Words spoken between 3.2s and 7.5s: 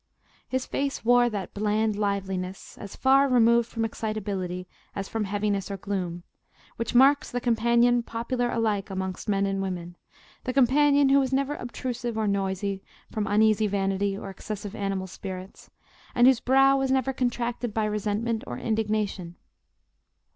removed from excitability as from heaviness or gloom, which marks the